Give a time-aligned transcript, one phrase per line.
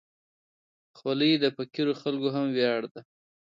[0.97, 3.01] خولۍ د فقیرو خلکو هم ویاړ ده.